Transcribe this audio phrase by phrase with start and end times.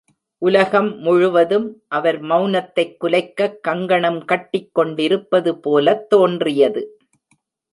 [0.37, 1.83] உலகம் முழுவதும்
[1.87, 6.99] அவர் மெளனத்தைக் குலைக்கக் கங்கணம் கட்டிக் கொண்டிருப்பது போலத் தோன்றியது.